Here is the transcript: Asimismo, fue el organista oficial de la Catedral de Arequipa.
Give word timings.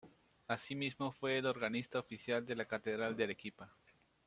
Asimismo, 0.47 1.11
fue 1.11 1.37
el 1.37 1.45
organista 1.45 1.99
oficial 1.99 2.43
de 2.43 2.55
la 2.55 2.65
Catedral 2.65 3.15
de 3.15 3.25
Arequipa. 3.25 3.69